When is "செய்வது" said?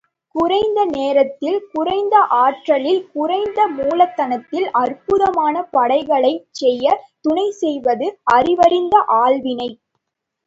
7.61-8.07